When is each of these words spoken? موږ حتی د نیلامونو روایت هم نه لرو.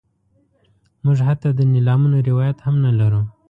موږ 1.03 1.17
حتی 1.27 1.49
د 1.53 1.61
نیلامونو 1.73 2.17
روایت 2.29 2.57
هم 2.65 2.75
نه 2.85 2.91
لرو. 2.99 3.21